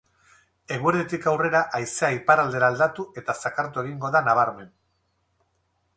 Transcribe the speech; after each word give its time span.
Eguerditik 0.75 1.27
aurrera 1.31 1.61
haizea 1.79 2.09
iparraldera 2.15 2.71
aldatu 2.73 3.07
eta 3.23 3.37
zakartu 3.45 3.85
egingo 3.85 4.15
da 4.17 4.23
nabarmen. 4.31 4.77